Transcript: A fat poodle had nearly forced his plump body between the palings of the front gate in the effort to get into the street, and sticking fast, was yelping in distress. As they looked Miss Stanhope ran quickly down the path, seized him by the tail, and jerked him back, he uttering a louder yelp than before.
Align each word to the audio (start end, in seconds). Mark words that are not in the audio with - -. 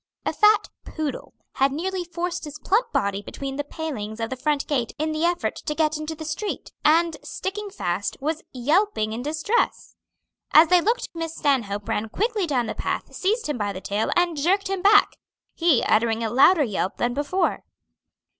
A 0.25 0.33
fat 0.33 0.69
poodle 0.83 1.35
had 1.57 1.71
nearly 1.71 2.03
forced 2.03 2.45
his 2.45 2.57
plump 2.57 2.91
body 2.91 3.21
between 3.21 3.57
the 3.57 3.63
palings 3.63 4.19
of 4.19 4.31
the 4.31 4.35
front 4.35 4.65
gate 4.65 4.93
in 4.97 5.11
the 5.11 5.23
effort 5.25 5.57
to 5.57 5.75
get 5.75 5.95
into 5.95 6.15
the 6.15 6.25
street, 6.25 6.71
and 6.83 7.17
sticking 7.21 7.69
fast, 7.69 8.17
was 8.19 8.41
yelping 8.51 9.13
in 9.13 9.21
distress. 9.21 9.93
As 10.53 10.69
they 10.69 10.81
looked 10.81 11.09
Miss 11.13 11.35
Stanhope 11.35 11.87
ran 11.87 12.09
quickly 12.09 12.47
down 12.47 12.65
the 12.65 12.73
path, 12.73 13.13
seized 13.15 13.45
him 13.47 13.59
by 13.59 13.71
the 13.71 13.79
tail, 13.79 14.09
and 14.15 14.35
jerked 14.35 14.69
him 14.69 14.81
back, 14.81 15.17
he 15.53 15.83
uttering 15.83 16.23
a 16.23 16.31
louder 16.31 16.63
yelp 16.63 16.97
than 16.97 17.13
before. 17.13 17.63